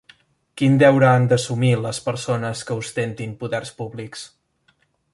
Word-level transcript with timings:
Quin 0.61 0.77
deure 0.83 1.07
han 1.09 1.27
d'assumir 1.33 1.69
les 1.83 2.01
persones 2.07 2.65
que 2.71 2.81
ostentin 2.85 3.39
poders 3.45 3.75
públics? 3.83 4.29